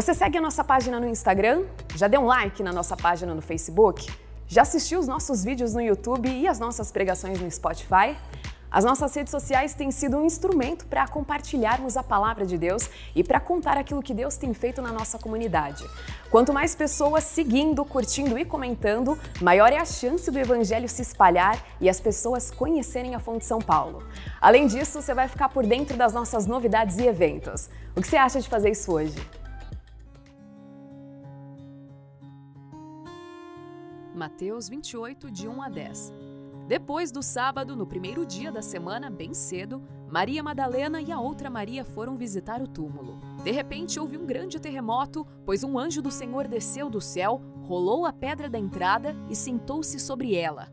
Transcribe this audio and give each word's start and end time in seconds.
Você 0.00 0.14
segue 0.14 0.38
a 0.38 0.40
nossa 0.40 0.64
página 0.64 0.98
no 0.98 1.06
Instagram? 1.06 1.66
Já 1.94 2.08
deu 2.08 2.22
um 2.22 2.24
like 2.24 2.62
na 2.62 2.72
nossa 2.72 2.96
página 2.96 3.34
no 3.34 3.42
Facebook? 3.42 4.10
Já 4.48 4.62
assistiu 4.62 4.98
os 4.98 5.06
nossos 5.06 5.44
vídeos 5.44 5.74
no 5.74 5.80
YouTube 5.82 6.26
e 6.26 6.48
as 6.48 6.58
nossas 6.58 6.90
pregações 6.90 7.38
no 7.38 7.50
Spotify? 7.50 8.16
As 8.70 8.82
nossas 8.82 9.14
redes 9.14 9.30
sociais 9.30 9.74
têm 9.74 9.90
sido 9.90 10.16
um 10.16 10.24
instrumento 10.24 10.86
para 10.86 11.06
compartilharmos 11.06 11.98
a 11.98 12.02
palavra 12.02 12.46
de 12.46 12.56
Deus 12.56 12.88
e 13.14 13.22
para 13.22 13.38
contar 13.38 13.76
aquilo 13.76 14.02
que 14.02 14.14
Deus 14.14 14.38
tem 14.38 14.54
feito 14.54 14.80
na 14.80 14.90
nossa 14.90 15.18
comunidade. 15.18 15.84
Quanto 16.30 16.50
mais 16.50 16.74
pessoas 16.74 17.24
seguindo, 17.24 17.84
curtindo 17.84 18.38
e 18.38 18.44
comentando, 18.46 19.18
maior 19.42 19.70
é 19.70 19.76
a 19.76 19.84
chance 19.84 20.30
do 20.30 20.38
evangelho 20.38 20.88
se 20.88 21.02
espalhar 21.02 21.62
e 21.78 21.90
as 21.90 22.00
pessoas 22.00 22.50
conhecerem 22.50 23.14
a 23.14 23.20
Fonte 23.20 23.44
São 23.44 23.58
Paulo. 23.58 24.02
Além 24.40 24.66
disso, 24.66 25.02
você 25.02 25.12
vai 25.12 25.28
ficar 25.28 25.50
por 25.50 25.66
dentro 25.66 25.94
das 25.94 26.14
nossas 26.14 26.46
novidades 26.46 26.96
e 26.96 27.06
eventos. 27.06 27.68
O 27.94 28.00
que 28.00 28.08
você 28.08 28.16
acha 28.16 28.40
de 28.40 28.48
fazer 28.48 28.70
isso 28.70 28.90
hoje? 28.90 29.39
Mateus 34.20 34.68
28, 34.68 35.30
de 35.30 35.48
1 35.48 35.62
a 35.62 35.68
10. 35.70 36.12
Depois 36.68 37.10
do 37.10 37.22
sábado, 37.22 37.74
no 37.74 37.86
primeiro 37.86 38.26
dia 38.26 38.52
da 38.52 38.60
semana, 38.60 39.08
bem 39.08 39.32
cedo, 39.32 39.82
Maria 40.10 40.42
Madalena 40.42 41.00
e 41.00 41.10
a 41.10 41.18
outra 41.18 41.48
Maria 41.48 41.86
foram 41.86 42.18
visitar 42.18 42.60
o 42.60 42.68
túmulo. 42.68 43.18
De 43.42 43.50
repente 43.50 43.98
houve 43.98 44.18
um 44.18 44.26
grande 44.26 44.60
terremoto, 44.60 45.26
pois 45.46 45.64
um 45.64 45.78
anjo 45.78 46.02
do 46.02 46.10
Senhor 46.10 46.46
desceu 46.46 46.90
do 46.90 47.00
céu, 47.00 47.40
rolou 47.62 48.04
a 48.04 48.12
pedra 48.12 48.46
da 48.50 48.58
entrada 48.58 49.16
e 49.30 49.34
sentou-se 49.34 49.98
sobre 49.98 50.36
ela. 50.36 50.68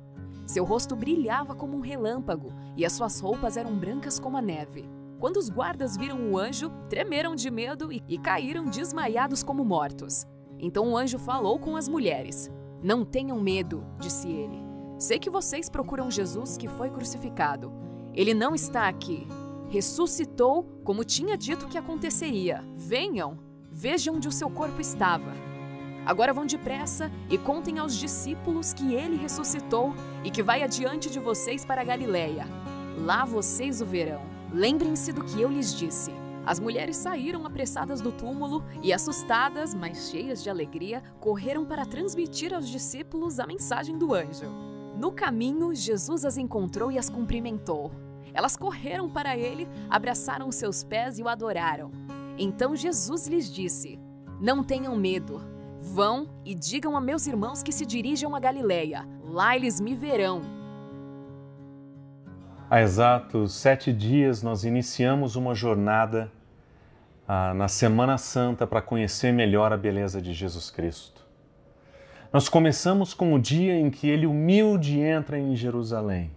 Seu 0.45 0.66
rosto 0.66 0.93
brilhava 0.93 1.55
como 1.55 1.77
um 1.77 1.81
relâmpago 1.81 2.52
e 2.75 2.83
as 2.83 2.91
suas 2.91 3.17
roupas 3.21 3.55
eram 3.55 3.73
brancas 3.77 4.19
como 4.19 4.35
a 4.35 4.41
neve. 4.41 4.89
Quando 5.22 5.38
os 5.38 5.50
guardas 5.50 5.95
viram 5.95 6.33
o 6.33 6.38
anjo, 6.38 6.69
tremeram 6.89 7.33
de 7.33 7.50
medo 7.50 7.94
e, 7.94 8.03
e 8.09 8.17
caíram 8.17 8.66
desmaiados 8.66 9.41
como 9.41 9.63
mortos. 9.63 10.27
Então 10.59 10.91
o 10.91 10.97
anjo 10.97 11.17
falou 11.17 11.57
com 11.57 11.77
as 11.77 11.88
mulheres. 11.88 12.52
Não 12.81 13.03
tenham 13.03 13.39
medo, 13.42 13.83
disse 14.00 14.30
ele. 14.30 14.58
Sei 15.00 15.20
que 15.20 15.30
vocês 15.30 15.70
procuram 15.70 16.09
Jesus 16.09 16.58
que 16.58 16.67
foi 16.67 16.89
crucificado. 16.89 17.72
Ele 18.14 18.34
não 18.34 18.56
está 18.56 18.88
aqui. 18.88 19.28
Ressuscitou 19.69 20.64
como 20.84 21.03
tinha 21.03 21.38
dito 21.38 21.67
que 21.67 21.78
aconteceria. 21.78 22.64
Venham, 22.75 23.38
vejam 23.72 24.16
onde 24.16 24.28
o 24.28 24.31
seu 24.31 24.50
corpo 24.50 24.81
estava. 24.81 25.34
Agora 26.06 26.34
vão 26.34 26.45
depressa 26.45 27.11
e 27.30 27.38
contem 27.38 27.80
aos 27.80 27.95
discípulos 27.95 28.73
que 28.73 28.94
ele 28.94 29.17
ressuscitou 29.17 29.94
e 30.23 30.31
que 30.31 30.41
vai 30.41 30.64
adiante 30.64 31.09
de 31.09 31.19
vocês 31.19 31.66
para 31.66 31.81
a. 31.81 32.47
Lá 32.97 33.25
vocês 33.25 33.81
o 33.81 33.86
verão. 33.86 34.22
Lembrem-se 34.52 35.12
do 35.12 35.23
que 35.23 35.41
eu 35.41 35.50
lhes 35.50 35.73
disse. 35.73 36.12
As 36.48 36.62
mulheres 36.62 36.95
saíram 36.95 37.45
apressadas 37.45 38.00
do 38.00 38.09
túmulo 38.09 38.64
e, 38.81 38.94
assustadas, 38.94 39.76
mas 39.76 40.09
cheias 40.09 40.42
de 40.42 40.50
alegria, 40.50 41.03
correram 41.20 41.66
para 41.66 41.86
transmitir 41.86 42.53
aos 42.53 42.70
discípulos 42.70 43.38
a 43.38 43.45
mensagem 43.45 43.98
do 43.98 44.14
anjo. 44.14 44.50
No 44.98 45.12
caminho, 45.12 45.75
Jesus 45.75 46.23
as 46.23 46.38
encontrou 46.38 46.90
e 46.90 46.98
as 46.98 47.09
cumprimentou. 47.09 47.92
Elas 48.34 48.56
correram 48.56 49.09
para 49.09 49.36
ele, 49.36 49.68
abraçaram 49.90 50.50
seus 50.50 50.86
pés 50.86 51.20
e 51.20 51.22
o 51.22 51.28
adoraram. 51.28 51.92
Então 52.38 52.78
Jesus 52.78 53.28
lhes 53.28 53.53
disse: 53.53 54.00
Não 54.40 54.64
tenham 54.64 54.95
medo. 54.95 55.42
Vão 55.81 56.30
e 56.45 56.56
digam 56.56 56.95
a 56.95 57.02
meus 57.02 57.28
irmãos 57.28 57.62
que 57.62 57.73
se 57.73 57.86
dirijam 57.86 58.34
a 58.34 58.40
Galiléia. 58.40 59.06
Lá 59.22 59.53
eles 59.53 59.81
me 59.81 59.94
verão. 59.94 60.40
Há 62.70 62.81
exatos 62.81 63.53
sete 63.53 63.92
dias 63.92 64.42
nós 64.42 64.64
iniciamos 64.64 65.36
uma 65.36 65.53
jornada 65.53 66.31
ah, 67.28 67.53
na 67.53 67.67
Semana 67.67 68.18
Santa 68.18 68.66
para 68.66 68.81
conhecer 68.81 69.34
melhor 69.34 69.74
a 69.74 69.78
beleza 69.78 70.22
de 70.22 70.34
Jesus 70.34 70.69
Cristo. 70.69 71.25
Nós 72.31 72.47
começamos 72.47 73.13
com 73.13 73.34
o 73.34 73.40
dia 73.40 73.75
em 73.75 73.90
que 73.90 74.07
ele 74.07 74.25
humilde 74.25 75.00
entra 75.00 75.38
em 75.38 75.56
Jerusalém, 75.56 76.31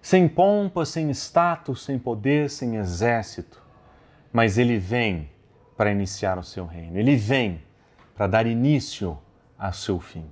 sem 0.00 0.28
pompa, 0.28 0.84
sem 0.84 1.10
status, 1.10 1.84
sem 1.84 1.98
poder, 1.98 2.50
sem 2.50 2.76
exército, 2.76 3.62
mas 4.32 4.58
ele 4.58 4.78
vem 4.78 5.28
para 5.76 5.90
iniciar 5.90 6.38
o 6.38 6.42
seu 6.42 6.66
reino, 6.66 6.98
ele 6.98 7.16
vem 7.16 7.60
para 8.14 8.26
dar 8.26 8.46
início 8.46 9.18
ao 9.58 9.72
seu 9.72 10.00
fim. 10.00 10.24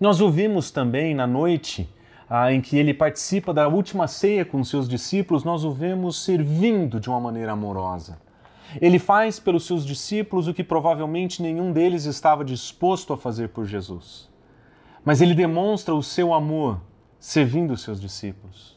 Nós 0.00 0.20
ouvimos 0.20 0.70
também 0.70 1.14
na 1.14 1.26
noite 1.26 1.88
ah, 2.28 2.52
em 2.52 2.60
que 2.60 2.76
ele 2.76 2.92
participa 2.92 3.54
da 3.54 3.68
última 3.68 4.08
ceia 4.08 4.44
com 4.44 4.62
seus 4.64 4.88
discípulos, 4.88 5.44
nós 5.44 5.64
o 5.64 5.72
vemos 5.72 6.24
servindo 6.24 7.00
de 7.00 7.08
uma 7.08 7.20
maneira 7.20 7.52
amorosa. 7.52 8.18
Ele 8.80 8.98
faz 8.98 9.38
pelos 9.38 9.66
seus 9.66 9.84
discípulos 9.84 10.48
o 10.48 10.54
que 10.54 10.64
provavelmente 10.64 11.42
nenhum 11.42 11.72
deles 11.72 12.04
estava 12.04 12.44
disposto 12.44 13.12
a 13.12 13.16
fazer 13.16 13.48
por 13.50 13.64
Jesus. 13.64 14.28
Mas 15.04 15.20
ele 15.20 15.34
demonstra 15.34 15.94
o 15.94 16.02
seu 16.02 16.34
amor 16.34 16.80
servindo 17.18 17.72
os 17.72 17.82
seus 17.82 18.00
discípulos. 18.00 18.76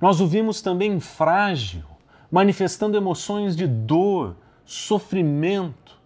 Nós 0.00 0.20
o 0.20 0.26
vimos 0.26 0.60
também 0.60 1.00
frágil, 1.00 1.84
manifestando 2.30 2.96
emoções 2.96 3.56
de 3.56 3.66
dor, 3.66 4.36
sofrimento. 4.64 5.98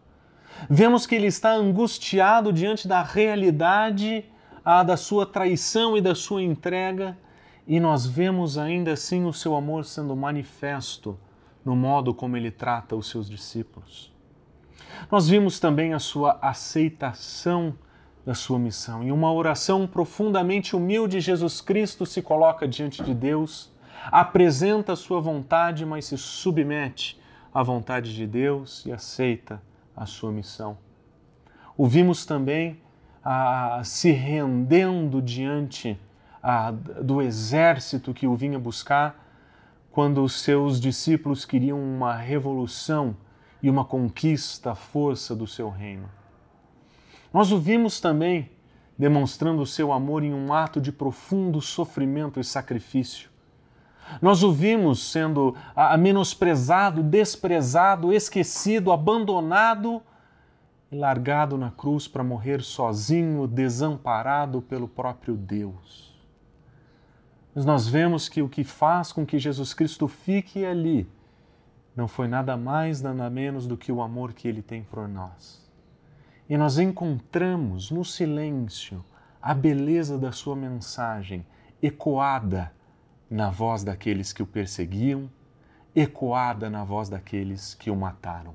Vemos 0.69 1.07
que 1.07 1.15
ele 1.15 1.27
está 1.27 1.53
angustiado 1.53 2.53
diante 2.53 2.87
da 2.87 3.03
realidade 3.03 4.25
a 4.65 4.83
da 4.83 4.97
sua 4.97 5.27
traição 5.27 5.97
e 5.97 6.01
da 6.01 6.15
sua 6.15 6.43
entrega, 6.43 7.19
e 7.67 7.81
nós 7.81 8.07
vemos 8.07 8.57
ainda 8.57 8.93
assim 8.93 9.25
o 9.25 9.33
seu 9.33 9.57
amor 9.57 9.85
sendo 9.85 10.15
manifesto 10.15 11.19
no 11.65 11.77
modo 11.77 12.13
como 12.15 12.37
ele 12.37 12.51
trata 12.51 12.97
os 12.97 13.09
seus 13.09 13.29
discípulos. 13.29 14.13
Nós 15.11 15.29
vimos 15.29 15.59
também 15.59 15.95
a 15.95 15.99
sua 15.99 16.39
aceitação 16.43 17.75
da 18.25 18.35
sua 18.35 18.59
missão. 18.59 19.03
Em 19.03 19.11
uma 19.11 19.33
oração 19.33 19.87
profundamente 19.87 20.77
humilde, 20.77 21.21
Jesus 21.21 21.61
Cristo 21.61 22.07
se 22.07 22.23
coloca 22.23 22.69
diante 22.69 23.03
de 23.03 23.15
Deus, 23.15 23.73
apresenta 24.11 24.93
a 24.93 24.97
sua 24.97 25.21
vontade, 25.21 25.85
mas 25.85 26.07
se 26.07 26.17
submete 26.17 27.21
à 27.53 27.63
vontade 27.63 28.15
de 28.15 28.27
Deus 28.27 28.85
e 28.87 28.93
aceita 28.93 29.61
a 29.97 30.07
sua 30.07 30.33
missão. 30.33 30.79
O 31.77 31.87
vimos 31.87 32.25
também 32.25 32.81
ah, 33.25 33.81
se 33.85 34.11
rendendo 34.11 35.21
diante 35.21 35.99
ah, 36.43 36.71
do 36.71 37.21
exército 37.21 38.15
que 38.15 38.27
o 38.27 38.35
vinha 38.35 38.59
buscar, 38.59 39.22
quando 39.93 40.25
os 40.25 40.41
seus 40.41 40.81
discípulos 40.81 41.45
queriam 41.45 41.79
uma 41.79 42.17
revolução 42.17 43.15
e 43.63 43.69
uma 43.69 43.85
conquista 43.85 44.73
à 44.73 44.75
força 44.75 45.37
do 45.37 45.47
seu 45.47 45.69
reino. 45.69 46.09
Nós 47.33 47.53
o 47.53 47.59
vimos 47.59 48.01
também 48.01 48.51
demonstrando 48.99 49.63
o 49.63 49.67
seu 49.67 49.93
amor 49.93 50.23
em 50.23 50.33
um 50.33 50.53
ato 50.53 50.81
de 50.81 50.91
profundo 50.91 51.61
sofrimento 51.61 52.41
e 52.41 52.45
sacrifício. 52.45 53.31
Nós 54.21 54.43
o 54.43 54.53
vimos 54.53 55.11
sendo 55.11 55.55
menosprezado, 55.99 57.03
desprezado, 57.03 58.13
esquecido, 58.13 58.93
abandonado 58.93 60.03
e 60.91 60.97
largado 60.97 61.57
na 61.57 61.71
cruz 61.71 62.07
para 62.09 62.25
morrer 62.25 62.63
sozinho, 62.63 63.47
desamparado 63.47 64.61
pelo 64.61 64.89
próprio 64.89 65.35
Deus. 65.35 66.12
Mas 67.55 67.65
nós 67.65 67.87
vemos 67.87 68.29
que 68.29 68.41
o 68.41 68.49
que 68.49 68.65
faz 68.65 69.13
com 69.13 69.27
que 69.27 69.39
Jesus 69.39 69.75
Cristo 69.75 70.09
fique 70.09 70.65
ali 70.65 71.09
não 71.95 72.09
foi 72.09 72.27
nada 72.27 72.57
mais, 72.57 73.03
nada 73.03 73.29
menos 73.29 73.67
do 73.67 73.77
que 73.77 73.93
o 73.93 74.01
amor 74.01 74.33
que 74.33 74.49
ele 74.49 74.63
tem 74.63 74.83
por 74.83 75.07
nós. 75.07 75.63
E 76.49 76.57
nós 76.57 76.79
encontramos 76.79 77.91
no 77.91 78.05
silêncio 78.05 79.05
a 79.41 79.53
beleza 79.53 80.17
da 80.17 80.33
sua 80.33 80.57
mensagem 80.57 81.45
ecoada 81.83 82.73
na 83.31 83.51
voz 83.51 83.83
daqueles 83.83 84.33
que 84.33 84.43
o 84.43 84.47
perseguiam, 84.47 85.31
ecoada 85.95 86.71
na 86.71 86.85
voz 86.85 87.09
daqueles 87.09 87.75
que 87.75 87.91
o 87.91 87.97
mataram. 87.97 88.55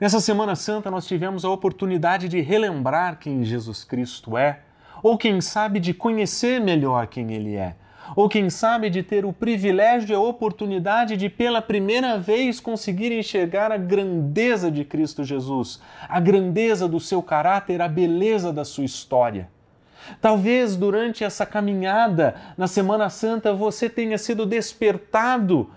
Nessa 0.00 0.20
Semana 0.20 0.56
Santa, 0.56 0.90
nós 0.90 1.06
tivemos 1.06 1.44
a 1.44 1.50
oportunidade 1.50 2.28
de 2.28 2.40
relembrar 2.40 3.18
quem 3.18 3.44
Jesus 3.44 3.84
Cristo 3.84 4.38
é, 4.38 4.62
ou 5.02 5.16
quem 5.16 5.40
sabe 5.40 5.80
de 5.80 5.94
conhecer 5.94 6.60
melhor 6.60 7.06
quem 7.06 7.32
Ele 7.32 7.56
é, 7.56 7.74
ou 8.16 8.28
quem 8.28 8.50
sabe 8.50 8.90
de 8.90 9.02
ter 9.02 9.24
o 9.24 9.32
privilégio 9.32 10.12
e 10.12 10.14
a 10.14 10.20
oportunidade 10.20 11.16
de, 11.16 11.28
pela 11.28 11.62
primeira 11.62 12.18
vez, 12.18 12.58
conseguir 12.58 13.12
enxergar 13.12 13.70
a 13.70 13.76
grandeza 13.76 14.70
de 14.70 14.84
Cristo 14.84 15.24
Jesus, 15.24 15.80
a 16.08 16.18
grandeza 16.18 16.88
do 16.88 16.98
seu 16.98 17.22
caráter, 17.22 17.80
a 17.80 17.88
beleza 17.88 18.52
da 18.52 18.64
sua 18.64 18.84
história. 18.84 19.48
Talvez 20.20 20.76
durante 20.76 21.22
essa 21.22 21.44
caminhada 21.44 22.34
na 22.56 22.66
Semana 22.66 23.08
Santa 23.10 23.52
você 23.52 23.88
tenha 23.88 24.18
sido 24.18 24.46
despertado 24.46 25.70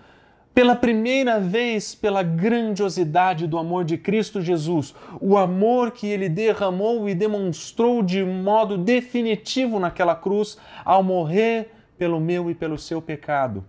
pela 0.54 0.76
primeira 0.76 1.40
vez 1.40 1.94
pela 1.94 2.22
grandiosidade 2.22 3.46
do 3.46 3.58
amor 3.58 3.84
de 3.84 3.98
Cristo 3.98 4.40
Jesus, 4.40 4.94
o 5.20 5.36
amor 5.36 5.90
que 5.90 6.06
ele 6.06 6.28
derramou 6.28 7.08
e 7.08 7.14
demonstrou 7.14 8.02
de 8.02 8.22
modo 8.22 8.78
definitivo 8.78 9.80
naquela 9.80 10.14
cruz 10.14 10.56
ao 10.84 11.02
morrer 11.02 11.72
pelo 11.98 12.20
meu 12.20 12.48
e 12.48 12.54
pelo 12.54 12.78
seu 12.78 13.02
pecado. 13.02 13.64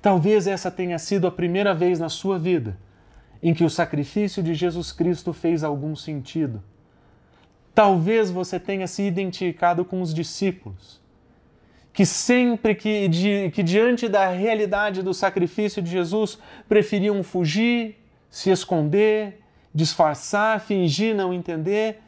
Talvez 0.00 0.46
essa 0.46 0.70
tenha 0.70 0.98
sido 0.98 1.26
a 1.26 1.32
primeira 1.32 1.74
vez 1.74 1.98
na 1.98 2.08
sua 2.08 2.38
vida 2.38 2.78
em 3.42 3.52
que 3.52 3.64
o 3.64 3.70
sacrifício 3.70 4.42
de 4.42 4.54
Jesus 4.54 4.92
Cristo 4.92 5.32
fez 5.32 5.64
algum 5.64 5.94
sentido. 5.96 6.62
Talvez 7.74 8.30
você 8.30 8.58
tenha 8.58 8.86
se 8.86 9.02
identificado 9.02 9.84
com 9.84 10.00
os 10.00 10.14
discípulos, 10.14 11.00
que 11.96 12.04
sempre 12.04 12.74
que, 12.74 13.08
di, 13.08 13.50
que 13.54 13.62
diante 13.62 14.06
da 14.06 14.28
realidade 14.28 15.02
do 15.02 15.14
sacrifício 15.14 15.80
de 15.80 15.90
Jesus 15.90 16.38
preferiam 16.68 17.22
fugir, 17.22 17.96
se 18.28 18.50
esconder, 18.50 19.40
disfarçar, 19.74 20.60
fingir 20.60 21.16
não 21.16 21.32
entender, 21.32 22.02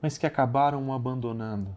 mas 0.00 0.16
que 0.16 0.24
acabaram 0.24 0.88
o 0.88 0.92
abandonando. 0.94 1.76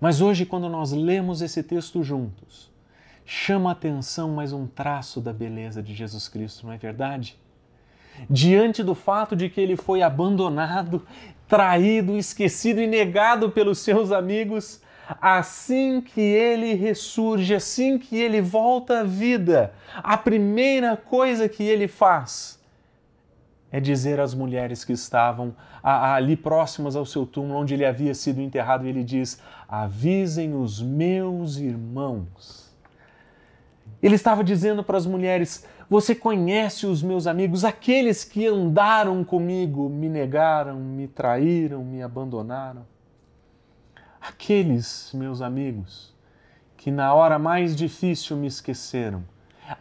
Mas 0.00 0.22
hoje, 0.22 0.46
quando 0.46 0.66
nós 0.66 0.92
lemos 0.92 1.42
esse 1.42 1.62
texto 1.62 2.02
juntos, 2.02 2.72
chama 3.26 3.68
a 3.68 3.72
atenção 3.72 4.30
mais 4.30 4.54
um 4.54 4.66
traço 4.66 5.20
da 5.20 5.30
beleza 5.30 5.82
de 5.82 5.94
Jesus 5.94 6.26
Cristo, 6.26 6.66
não 6.66 6.72
é 6.72 6.78
verdade? 6.78 7.38
Diante 8.30 8.82
do 8.82 8.94
fato 8.94 9.36
de 9.36 9.50
que 9.50 9.60
ele 9.60 9.76
foi 9.76 10.00
abandonado, 10.00 11.06
traído, 11.46 12.16
esquecido 12.16 12.80
e 12.80 12.86
negado 12.86 13.50
pelos 13.50 13.80
seus 13.80 14.10
amigos, 14.10 14.80
assim 15.20 16.00
que 16.00 16.20
ele 16.20 16.74
ressurge, 16.74 17.54
assim 17.54 17.98
que 17.98 18.16
ele 18.16 18.40
volta 18.40 19.00
à 19.00 19.04
vida, 19.04 19.72
a 19.96 20.16
primeira 20.16 20.96
coisa 20.96 21.48
que 21.48 21.62
ele 21.62 21.88
faz 21.88 22.58
é 23.70 23.80
dizer 23.80 24.18
às 24.18 24.34
mulheres 24.34 24.84
que 24.84 24.92
estavam 24.92 25.54
ali 25.82 26.36
próximas 26.36 26.96
ao 26.96 27.04
seu 27.04 27.26
túmulo, 27.26 27.60
onde 27.60 27.74
ele 27.74 27.84
havia 27.84 28.14
sido 28.14 28.40
enterrado, 28.40 28.86
ele 28.86 29.04
diz: 29.04 29.40
Avisem 29.68 30.54
os 30.54 30.82
meus 30.82 31.56
irmãos. 31.56 32.68
Ele 34.02 34.14
estava 34.14 34.42
dizendo 34.42 34.82
para 34.82 34.96
as 34.96 35.06
mulheres: 35.06 35.66
Você 35.88 36.14
conhece 36.14 36.86
os 36.86 37.02
meus 37.02 37.26
amigos, 37.26 37.64
aqueles 37.64 38.24
que 38.24 38.46
andaram 38.46 39.22
comigo, 39.22 39.88
me 39.88 40.08
negaram, 40.08 40.76
me 40.80 41.06
traíram, 41.06 41.84
me 41.84 42.02
abandonaram. 42.02 42.86
Aqueles 44.28 45.10
meus 45.14 45.40
amigos 45.40 46.14
que 46.76 46.90
na 46.90 47.14
hora 47.14 47.38
mais 47.38 47.74
difícil 47.74 48.36
me 48.36 48.46
esqueceram. 48.46 49.24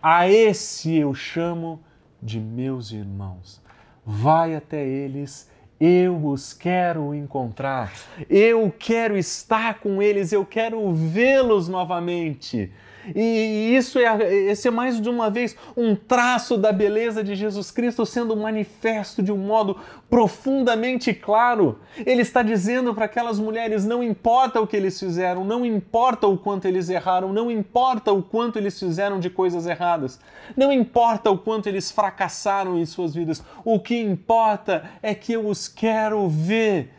A 0.01 0.29
esse 0.29 0.95
eu 0.95 1.13
chamo 1.13 1.81
de 2.21 2.39
meus 2.39 2.91
irmãos 2.91 3.61
vai 4.05 4.55
até 4.55 4.87
eles, 4.87 5.49
eu 5.79 6.25
os 6.25 6.53
quero 6.53 7.13
encontrar, 7.13 7.91
eu 8.29 8.73
quero 8.79 9.17
estar 9.17 9.79
com 9.81 10.01
eles, 10.01 10.31
eu 10.31 10.45
quero 10.45 10.93
vê-los 10.93 11.67
novamente. 11.67 12.71
E 13.15 13.75
isso 13.75 13.99
é, 13.99 14.33
esse 14.49 14.67
é 14.67 14.71
mais 14.71 14.99
de 14.99 15.09
uma 15.09 15.29
vez 15.29 15.55
um 15.75 15.95
traço 15.95 16.57
da 16.57 16.71
beleza 16.71 17.23
de 17.23 17.35
Jesus 17.35 17.71
Cristo 17.71 18.05
sendo 18.05 18.35
manifesto 18.35 19.21
de 19.21 19.31
um 19.31 19.37
modo 19.37 19.77
profundamente 20.09 21.13
claro. 21.13 21.79
Ele 22.05 22.21
está 22.21 22.41
dizendo 22.41 22.93
para 22.93 23.05
aquelas 23.05 23.39
mulheres: 23.39 23.85
não 23.85 24.03
importa 24.03 24.59
o 24.59 24.67
que 24.67 24.75
eles 24.75 24.99
fizeram, 24.99 25.45
não 25.45 25.65
importa 25.65 26.27
o 26.27 26.37
quanto 26.37 26.65
eles 26.65 26.89
erraram, 26.89 27.31
não 27.31 27.49
importa 27.49 28.11
o 28.11 28.21
quanto 28.21 28.57
eles 28.57 28.77
fizeram 28.79 29.19
de 29.19 29.29
coisas 29.29 29.65
erradas, 29.65 30.19
não 30.55 30.71
importa 30.71 31.31
o 31.31 31.37
quanto 31.37 31.67
eles 31.67 31.91
fracassaram 31.91 32.77
em 32.77 32.85
suas 32.85 33.13
vidas, 33.13 33.43
o 33.63 33.79
que 33.79 33.99
importa 33.99 34.83
é 35.01 35.13
que 35.13 35.33
eu 35.33 35.47
os 35.47 35.67
quero 35.67 36.27
ver. 36.27 36.93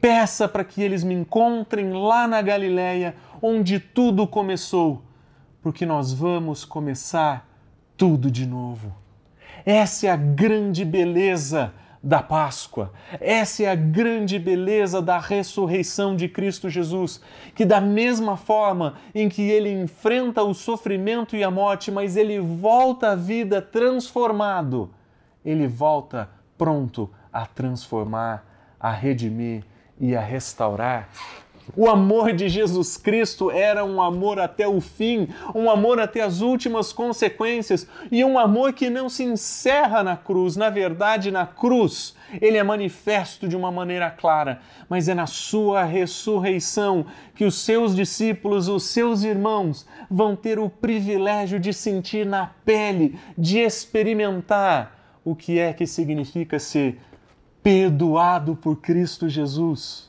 Peça 0.00 0.46
para 0.46 0.62
que 0.62 0.80
eles 0.80 1.02
me 1.02 1.12
encontrem 1.12 1.92
lá 1.92 2.28
na 2.28 2.40
Galileia, 2.40 3.16
onde 3.42 3.80
tudo 3.80 4.28
começou 4.28 5.02
porque 5.68 5.84
nós 5.84 6.14
vamos 6.14 6.64
começar 6.64 7.46
tudo 7.94 8.30
de 8.30 8.46
novo. 8.46 8.90
Essa 9.66 10.06
é 10.06 10.10
a 10.10 10.16
grande 10.16 10.82
beleza 10.82 11.74
da 12.02 12.22
Páscoa. 12.22 12.90
Essa 13.20 13.64
é 13.64 13.70
a 13.70 13.74
grande 13.74 14.38
beleza 14.38 15.02
da 15.02 15.18
ressurreição 15.18 16.16
de 16.16 16.26
Cristo 16.26 16.70
Jesus, 16.70 17.20
que 17.54 17.66
da 17.66 17.82
mesma 17.82 18.34
forma 18.34 18.94
em 19.14 19.28
que 19.28 19.42
ele 19.42 19.70
enfrenta 19.70 20.42
o 20.42 20.54
sofrimento 20.54 21.36
e 21.36 21.44
a 21.44 21.50
morte, 21.50 21.90
mas 21.90 22.16
ele 22.16 22.40
volta 22.40 23.10
à 23.10 23.14
vida 23.14 23.60
transformado, 23.60 24.88
ele 25.44 25.68
volta 25.68 26.30
pronto 26.56 27.10
a 27.30 27.44
transformar, 27.44 28.42
a 28.80 28.90
redimir 28.90 29.64
e 30.00 30.16
a 30.16 30.20
restaurar 30.22 31.10
o 31.76 31.88
amor 31.88 32.32
de 32.32 32.48
Jesus 32.48 32.96
Cristo 32.96 33.50
era 33.50 33.84
um 33.84 34.00
amor 34.00 34.38
até 34.38 34.66
o 34.66 34.80
fim, 34.80 35.28
um 35.54 35.70
amor 35.70 36.00
até 36.00 36.22
as 36.22 36.40
últimas 36.40 36.92
consequências 36.92 37.86
e 38.10 38.24
um 38.24 38.38
amor 38.38 38.72
que 38.72 38.90
não 38.90 39.08
se 39.08 39.24
encerra 39.24 40.02
na 40.02 40.16
cruz. 40.16 40.56
Na 40.56 40.70
verdade, 40.70 41.30
na 41.30 41.46
cruz, 41.46 42.14
ele 42.40 42.56
é 42.56 42.62
manifesto 42.62 43.48
de 43.48 43.56
uma 43.56 43.70
maneira 43.70 44.10
clara, 44.10 44.60
mas 44.88 45.08
é 45.08 45.14
na 45.14 45.26
sua 45.26 45.84
ressurreição 45.84 47.06
que 47.34 47.44
os 47.44 47.56
seus 47.56 47.94
discípulos, 47.94 48.68
os 48.68 48.84
seus 48.84 49.22
irmãos, 49.22 49.86
vão 50.10 50.34
ter 50.34 50.58
o 50.58 50.68
privilégio 50.68 51.58
de 51.58 51.72
sentir 51.72 52.26
na 52.26 52.50
pele, 52.64 53.18
de 53.36 53.58
experimentar 53.58 55.20
o 55.24 55.34
que 55.34 55.58
é 55.58 55.72
que 55.72 55.86
significa 55.86 56.58
ser 56.58 56.98
perdoado 57.62 58.56
por 58.56 58.76
Cristo 58.76 59.28
Jesus. 59.28 60.08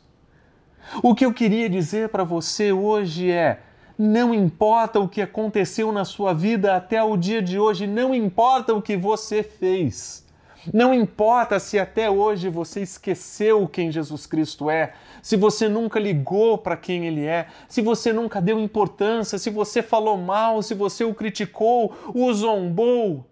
O 1.03 1.13
que 1.13 1.25
eu 1.25 1.33
queria 1.33 1.69
dizer 1.69 2.09
para 2.09 2.23
você 2.23 2.71
hoje 2.71 3.31
é: 3.31 3.59
não 3.97 4.33
importa 4.33 4.99
o 4.99 5.09
que 5.09 5.21
aconteceu 5.21 5.91
na 5.91 6.05
sua 6.05 6.33
vida 6.33 6.75
até 6.75 7.03
o 7.03 7.17
dia 7.17 7.41
de 7.41 7.59
hoje, 7.59 7.85
não 7.85 8.15
importa 8.15 8.73
o 8.73 8.81
que 8.81 8.95
você 8.95 9.43
fez. 9.43 10.25
Não 10.73 10.93
importa 10.93 11.57
se 11.59 11.79
até 11.79 12.09
hoje 12.09 12.49
você 12.49 12.81
esqueceu 12.81 13.67
quem 13.67 13.91
Jesus 13.91 14.25
Cristo 14.25 14.69
é, 14.69 14.93
se 15.21 15.37
você 15.37 15.69
nunca 15.69 15.99
ligou 15.99 16.57
para 16.57 16.75
quem 16.75 17.05
Ele 17.05 17.25
é, 17.25 17.47
se 17.67 17.81
você 17.81 18.11
nunca 18.11 18.41
deu 18.41 18.59
importância, 18.59 19.37
se 19.37 19.49
você 19.49 19.81
falou 19.81 20.17
mal, 20.17 20.61
se 20.61 20.73
você 20.73 21.03
o 21.03 21.13
criticou, 21.13 21.95
o 22.13 22.33
zombou. 22.33 23.25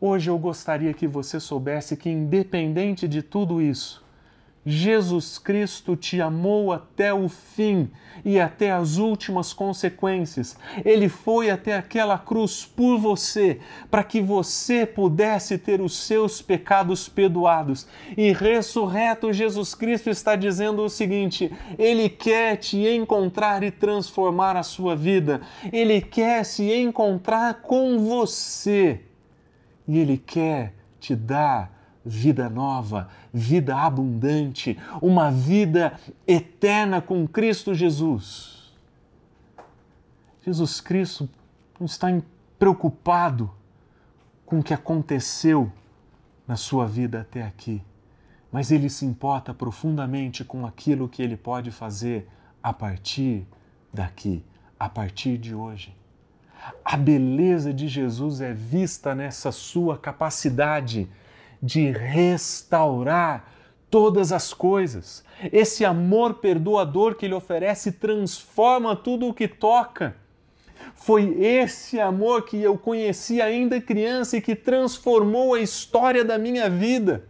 Hoje 0.00 0.30
eu 0.30 0.38
gostaria 0.38 0.92
que 0.92 1.06
você 1.06 1.38
soubesse 1.40 1.96
que, 1.96 2.10
independente 2.10 3.06
de 3.08 3.22
tudo 3.22 3.60
isso, 3.62 4.04
Jesus 4.64 5.38
Cristo 5.38 5.96
te 5.96 6.20
amou 6.20 6.72
até 6.72 7.14
o 7.14 7.28
fim 7.28 7.90
e 8.24 8.38
até 8.38 8.70
as 8.70 8.96
últimas 8.96 9.52
consequências. 9.52 10.56
Ele 10.84 11.08
foi 11.08 11.50
até 11.50 11.76
aquela 11.76 12.18
cruz 12.18 12.66
por 12.66 12.98
você, 12.98 13.60
para 13.90 14.04
que 14.04 14.20
você 14.20 14.84
pudesse 14.84 15.56
ter 15.56 15.80
os 15.80 15.96
seus 15.96 16.42
pecados 16.42 17.08
perdoados. 17.08 17.86
E 18.16 18.32
ressurreto 18.32 19.32
Jesus 19.32 19.74
Cristo 19.74 20.10
está 20.10 20.36
dizendo 20.36 20.82
o 20.82 20.90
seguinte: 20.90 21.50
Ele 21.78 22.08
quer 22.08 22.56
te 22.56 22.86
encontrar 22.86 23.62
e 23.62 23.70
transformar 23.70 24.56
a 24.56 24.62
sua 24.62 24.94
vida. 24.94 25.40
Ele 25.72 26.00
quer 26.00 26.44
se 26.44 26.70
encontrar 26.72 27.62
com 27.62 27.98
você. 27.98 29.00
E 29.86 29.98
Ele 29.98 30.18
quer 30.18 30.74
te 31.00 31.14
dar 31.14 31.77
vida 32.08 32.48
nova, 32.48 33.08
vida 33.32 33.76
abundante, 33.76 34.78
uma 35.00 35.30
vida 35.30 35.98
eterna 36.26 37.00
com 37.00 37.28
Cristo 37.28 37.74
Jesus. 37.74 38.72
Jesus 40.44 40.80
Cristo 40.80 41.28
não 41.78 41.86
está 41.86 42.08
preocupado 42.58 43.50
com 44.46 44.60
o 44.60 44.62
que 44.62 44.72
aconteceu 44.72 45.70
na 46.46 46.56
sua 46.56 46.86
vida 46.86 47.20
até 47.20 47.42
aqui, 47.42 47.82
mas 48.50 48.70
ele 48.70 48.88
se 48.88 49.04
importa 49.04 49.52
profundamente 49.52 50.42
com 50.42 50.64
aquilo 50.64 51.08
que 51.08 51.22
ele 51.22 51.36
pode 51.36 51.70
fazer 51.70 52.26
a 52.62 52.72
partir 52.72 53.46
daqui, 53.92 54.42
a 54.80 54.88
partir 54.88 55.36
de 55.36 55.54
hoje. 55.54 55.94
A 56.84 56.96
beleza 56.96 57.72
de 57.72 57.86
Jesus 57.86 58.40
é 58.40 58.52
vista 58.52 59.14
nessa 59.14 59.52
sua 59.52 59.98
capacidade 59.98 61.08
de 61.62 61.90
restaurar 61.90 63.52
todas 63.90 64.32
as 64.32 64.52
coisas. 64.52 65.24
Esse 65.52 65.84
amor 65.84 66.34
perdoador 66.34 67.14
que 67.14 67.26
ele 67.26 67.34
oferece 67.34 67.92
transforma 67.92 68.94
tudo 68.94 69.28
o 69.28 69.34
que 69.34 69.48
toca. 69.48 70.16
Foi 70.94 71.36
esse 71.40 72.00
amor 72.00 72.42
que 72.42 72.60
eu 72.60 72.76
conheci 72.76 73.40
ainda 73.40 73.80
criança 73.80 74.36
e 74.36 74.40
que 74.40 74.54
transformou 74.54 75.54
a 75.54 75.60
história 75.60 76.24
da 76.24 76.38
minha 76.38 76.68
vida. 76.68 77.24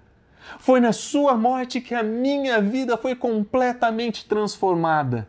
Foi 0.58 0.80
na 0.80 0.92
sua 0.92 1.36
morte 1.36 1.80
que 1.80 1.94
a 1.94 2.02
minha 2.02 2.60
vida 2.60 2.96
foi 2.96 3.14
completamente 3.14 4.26
transformada. 4.26 5.28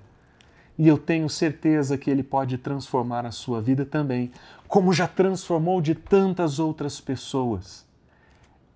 E 0.78 0.88
eu 0.88 0.98
tenho 0.98 1.30
certeza 1.30 1.98
que 1.98 2.10
Ele 2.10 2.24
pode 2.24 2.58
transformar 2.58 3.26
a 3.26 3.32
sua 3.32 3.62
vida 3.62 3.86
também, 3.86 4.32
como 4.66 4.94
já 4.94 5.08
transformou 5.08 5.82
de 5.82 5.94
tantas 5.94 6.58
outras 6.58 7.02
pessoas. 7.02 7.89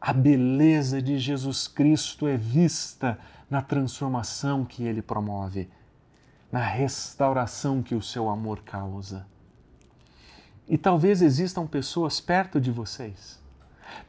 A 0.06 0.12
beleza 0.12 1.02
de 1.02 1.18
Jesus 1.18 1.66
Cristo 1.66 2.28
é 2.28 2.36
vista 2.36 3.18
na 3.50 3.62
transformação 3.62 4.66
que 4.66 4.84
ele 4.84 5.02
promove, 5.02 5.70
na 6.52 6.60
restauração 6.60 7.82
que 7.82 7.96
o 7.96 8.02
seu 8.02 8.30
amor 8.30 8.64
causa. 8.64 9.26
E 10.68 10.78
talvez 10.78 11.22
existam 11.22 11.66
pessoas 11.66 12.20
perto 12.20 12.60
de 12.60 12.70
vocês 12.70 13.42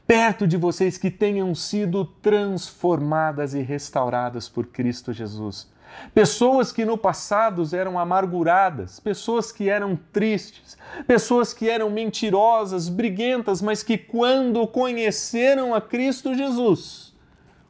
perto 0.06 0.46
de 0.46 0.56
vocês 0.56 0.98
que 0.98 1.10
tenham 1.10 1.54
sido 1.54 2.04
transformadas 2.04 3.54
e 3.54 3.60
restauradas 3.60 4.48
por 4.48 4.66
Cristo 4.66 5.12
Jesus. 5.12 5.72
Pessoas 6.12 6.70
que 6.70 6.84
no 6.84 6.96
passado 6.96 7.64
eram 7.74 7.98
amarguradas, 7.98 9.00
pessoas 9.00 9.50
que 9.50 9.68
eram 9.68 9.96
tristes, 10.12 10.76
pessoas 11.06 11.52
que 11.52 11.68
eram 11.68 11.90
mentirosas, 11.90 12.88
briguentas, 12.88 13.60
mas 13.60 13.82
que 13.82 13.98
quando 13.98 14.66
conheceram 14.66 15.74
a 15.74 15.80
Cristo 15.80 16.34
Jesus, 16.34 17.14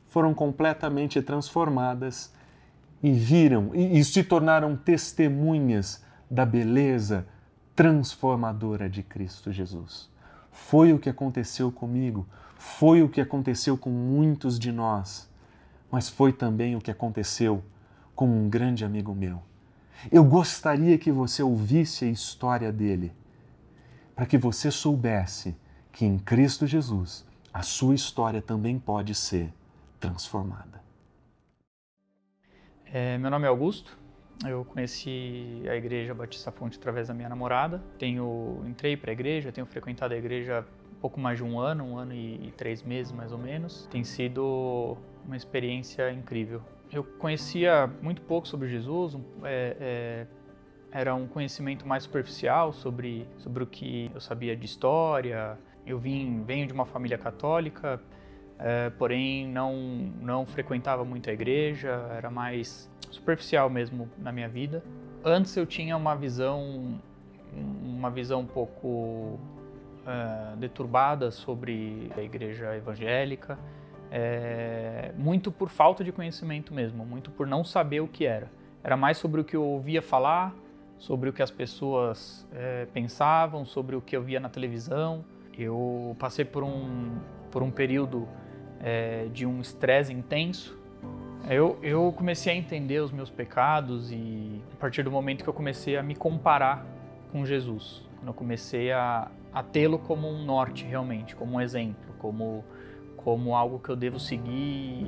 foram 0.08 0.34
completamente 0.34 1.20
transformadas 1.22 2.32
e 3.02 3.10
viram 3.10 3.70
e, 3.74 3.98
e 3.98 4.04
se 4.04 4.22
tornaram 4.22 4.76
testemunhas 4.76 6.04
da 6.30 6.44
beleza 6.44 7.26
transformadora 7.74 8.88
de 8.88 9.02
Cristo 9.02 9.52
Jesus. 9.52 10.08
Foi 10.52 10.92
o 10.92 10.98
que 10.98 11.10
aconteceu 11.10 11.72
comigo, 11.72 12.26
foi 12.56 13.02
o 13.02 13.08
que 13.08 13.20
aconteceu 13.20 13.76
com 13.76 13.90
muitos 13.90 14.58
de 14.58 14.70
nós, 14.70 15.28
mas 15.90 16.08
foi 16.08 16.32
também 16.32 16.76
o 16.76 16.80
que 16.80 16.90
aconteceu 16.90 17.62
com 18.14 18.26
um 18.26 18.49
grande 18.49 18.85
amigo 18.85 19.14
meu. 19.14 19.42
Eu 20.11 20.25
gostaria 20.25 20.99
que 20.99 21.11
você 21.11 21.42
ouvisse 21.42 22.04
a 22.04 22.09
história 22.09 22.73
dele, 22.73 23.12
para 24.14 24.26
que 24.26 24.37
você 24.37 24.71
soubesse 24.71 25.56
que 25.92 26.04
em 26.04 26.18
Cristo 26.18 26.66
Jesus 26.66 27.26
a 27.52 27.62
sua 27.62 27.94
história 27.94 28.42
também 28.42 28.78
pode 28.78 29.14
ser 29.14 29.52
transformada. 29.99 30.83
É, 32.87 33.16
meu 33.18 33.30
nome 33.30 33.47
é 33.47 33.49
Augusto, 33.49 33.97
eu 34.47 34.64
conheci 34.64 35.62
a 35.68 35.75
Igreja 35.75 36.14
Batista 36.14 36.52
Fonte 36.52 36.78
através 36.78 37.09
da 37.09 37.14
minha 37.14 37.28
namorada. 37.28 37.83
Tenho 37.99 38.62
entrei 38.66 38.97
para 38.97 39.11
a 39.11 39.14
igreja, 39.14 39.50
tenho 39.50 39.66
frequentado 39.66 40.14
a 40.14 40.16
igreja 40.16 40.66
pouco 41.00 41.21
mais 41.21 41.37
de 41.37 41.44
um 41.44 41.59
ano, 41.59 41.85
um 41.85 41.99
ano 41.99 42.14
e 42.14 42.50
três 42.56 42.83
meses 42.83 43.12
mais 43.12 43.30
ou 43.30 43.37
menos. 43.37 43.87
Tem 43.90 44.02
sido 44.02 44.97
uma 45.26 45.37
experiência 45.37 46.11
incrível. 46.11 46.62
Eu 46.94 47.02
conhecia 47.02 47.90
muito 48.00 48.22
pouco 48.22 48.46
sobre 48.46 48.68
Jesus, 48.68 49.16
é, 49.42 49.76
é, 49.80 50.26
era 50.92 51.12
um 51.12 51.26
conhecimento 51.26 51.84
mais 51.88 52.04
superficial 52.04 52.72
sobre, 52.72 53.26
sobre 53.38 53.64
o 53.64 53.66
que 53.66 54.12
eu 54.14 54.20
sabia 54.20 54.56
de 54.56 54.64
história. 54.64 55.58
Eu 55.84 55.98
vim, 55.98 56.44
venho 56.44 56.68
de 56.68 56.72
uma 56.72 56.86
família 56.86 57.18
católica, 57.18 58.00
é, 58.60 58.90
porém 58.90 59.48
não, 59.48 59.74
não 60.20 60.46
frequentava 60.46 61.04
muito 61.04 61.28
a 61.28 61.32
igreja, 61.32 61.88
era 62.16 62.30
mais 62.30 62.88
superficial 63.10 63.68
mesmo 63.68 64.08
na 64.16 64.30
minha 64.30 64.48
vida. 64.48 64.80
Antes 65.24 65.56
eu 65.56 65.66
tinha 65.66 65.96
uma 65.96 66.14
visão, 66.14 67.00
uma 67.82 68.08
visão 68.08 68.42
um 68.42 68.46
pouco 68.46 69.40
uh, 70.06 70.56
deturbada 70.58 71.32
sobre 71.32 72.08
a 72.16 72.20
igreja 72.20 72.76
evangélica, 72.76 73.58
é, 74.16 75.12
muito 75.18 75.50
por 75.50 75.68
falta 75.68 76.04
de 76.04 76.12
conhecimento 76.12 76.73
mesmo, 76.73 77.04
muito 77.04 77.30
por 77.30 77.47
não 77.47 77.64
saber 77.64 78.00
o 78.00 78.06
que 78.06 78.25
era. 78.25 78.49
Era 78.83 78.97
mais 78.97 79.18
sobre 79.18 79.40
o 79.40 79.44
que 79.44 79.56
eu 79.56 79.64
ouvia 79.64 80.00
falar, 80.00 80.54
sobre 80.99 81.28
o 81.28 81.33
que 81.33 81.42
as 81.42 81.50
pessoas 81.50 82.47
é, 82.52 82.87
pensavam, 82.92 83.64
sobre 83.64 83.97
o 83.97 84.00
que 84.00 84.16
eu 84.16 84.23
via 84.23 84.38
na 84.38 84.49
televisão. 84.49 85.25
Eu 85.59 86.14
passei 86.18 86.44
por 86.44 86.62
um, 86.62 87.18
por 87.50 87.62
um 87.62 87.71
período 87.71 88.28
é, 88.80 89.26
de 89.33 89.44
um 89.44 89.61
estresse 89.61 90.12
intenso 90.12 90.78
eu, 91.49 91.78
eu 91.83 92.12
comecei 92.16 92.54
a 92.54 92.56
entender 92.56 93.00
os 93.00 93.12
meus 93.12 93.28
pecados 93.28 94.11
e 94.11 94.62
a 94.73 94.76
partir 94.76 95.02
do 95.02 95.11
momento 95.11 95.42
que 95.44 95.49
eu 95.49 95.52
comecei 95.52 95.97
a 95.97 96.02
me 96.02 96.14
comparar 96.14 96.87
com 97.30 97.44
Jesus, 97.44 98.02
quando 98.16 98.28
eu 98.28 98.35
comecei 98.35 98.90
a, 98.90 99.30
a 99.52 99.62
tê-lo 99.62 99.99
como 99.99 100.26
um 100.26 100.42
norte 100.42 100.87
realmente, 100.87 101.37
como 101.37 101.56
um 101.56 101.61
exemplo, 101.61 102.14
como, 102.18 102.64
como 103.24 103.56
algo 103.56 103.78
que 103.78 103.88
eu 103.88 103.96
devo 103.96 104.20
seguir 104.20 104.52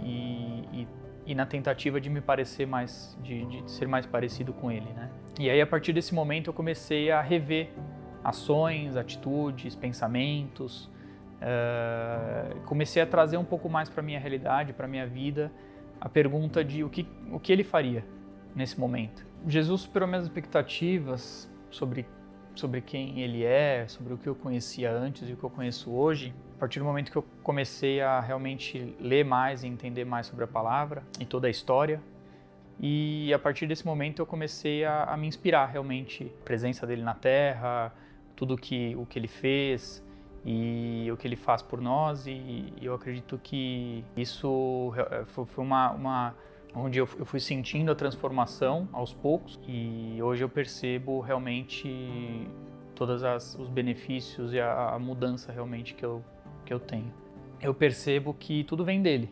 e, 0.02 0.64
e, 0.72 0.88
e 1.26 1.34
na 1.34 1.44
tentativa 1.44 2.00
de 2.00 2.08
me 2.08 2.22
parecer 2.22 2.66
mais, 2.66 3.16
de, 3.22 3.44
de 3.44 3.70
ser 3.70 3.86
mais 3.86 4.06
parecido 4.06 4.54
com 4.54 4.72
ele, 4.72 4.90
né? 4.94 5.10
E 5.38 5.50
aí 5.50 5.60
a 5.60 5.66
partir 5.66 5.92
desse 5.92 6.14
momento 6.14 6.48
eu 6.48 6.54
comecei 6.54 7.10
a 7.10 7.20
rever 7.20 7.68
ações, 8.24 8.96
atitudes, 8.96 9.76
pensamentos, 9.76 10.90
uh, 11.36 12.58
comecei 12.64 13.02
a 13.02 13.06
trazer 13.06 13.36
um 13.36 13.44
pouco 13.44 13.68
mais 13.68 13.90
para 13.90 14.02
minha 14.02 14.18
realidade, 14.18 14.72
para 14.72 14.88
minha 14.88 15.06
vida 15.06 15.52
a 16.00 16.08
pergunta 16.08 16.64
de 16.64 16.82
o 16.82 16.88
que, 16.88 17.06
o 17.30 17.38
que 17.38 17.52
ele 17.52 17.64
faria 17.64 18.02
nesse 18.54 18.80
momento. 18.80 19.26
Jesus 19.46 19.82
superou 19.82 20.08
minhas 20.08 20.24
expectativas 20.24 21.50
sobre, 21.70 22.06
sobre 22.54 22.80
quem 22.80 23.20
ele 23.20 23.44
é, 23.44 23.86
sobre 23.86 24.14
o 24.14 24.18
que 24.18 24.26
eu 24.26 24.34
conhecia 24.34 24.90
antes 24.90 25.28
e 25.28 25.34
o 25.34 25.36
que 25.36 25.44
eu 25.44 25.50
conheço 25.50 25.92
hoje. 25.92 26.34
A 26.56 26.58
partir 26.58 26.78
do 26.78 26.84
momento 26.84 27.12
que 27.12 27.18
eu 27.18 27.24
comecei 27.42 28.00
a 28.00 28.18
realmente 28.18 28.96
ler 28.98 29.24
mais 29.24 29.62
e 29.62 29.66
entender 29.66 30.04
mais 30.04 30.26
sobre 30.26 30.44
a 30.44 30.48
palavra 30.48 31.02
e 31.20 31.26
toda 31.26 31.46
a 31.46 31.50
história, 31.50 32.00
e 32.80 33.32
a 33.32 33.38
partir 33.38 33.66
desse 33.66 33.84
momento 33.84 34.20
eu 34.20 34.26
comecei 34.26 34.84
a, 34.84 35.04
a 35.04 35.16
me 35.16 35.26
inspirar 35.26 35.66
realmente, 35.66 36.32
a 36.40 36.44
presença 36.44 36.86
dele 36.86 37.02
na 37.02 37.14
Terra, 37.14 37.92
tudo 38.34 38.56
que, 38.56 38.94
o 38.96 39.06
que 39.06 39.18
ele 39.18 39.28
fez, 39.28 40.02
e 40.46 41.10
o 41.12 41.16
que 41.16 41.26
ele 41.26 41.36
faz 41.36 41.60
por 41.60 41.80
nós. 41.80 42.26
E 42.26 42.72
eu 42.80 42.94
acredito 42.94 43.38
que 43.42 44.04
isso 44.16 44.94
eh, 44.96 45.24
foi 45.26 45.64
uma, 45.64 45.90
uma 45.90 46.34
onde 46.74 46.98
eu 46.98 47.06
fui 47.06 47.40
sentindo 47.40 47.90
a 47.90 47.94
transformação 47.94 48.88
aos 48.92 49.12
poucos. 49.12 49.58
E 49.66 50.18
hoje 50.22 50.44
eu 50.44 50.48
percebo 50.48 51.20
realmente 51.20 52.48
todos 52.94 53.22
os 53.56 53.68
benefícios 53.68 54.54
e 54.54 54.60
a, 54.60 54.90
a, 54.90 54.98
mudança 54.98 55.52
realmente 55.52 55.94
que 55.94 56.04
eu, 56.04 56.24
que 56.66 56.74
eu 56.74 56.80
tenho. 56.80 57.12
Eu 57.62 57.72
percebo 57.72 58.34
que 58.34 58.64
tudo 58.64 58.84
vem 58.84 59.00
dele, 59.00 59.30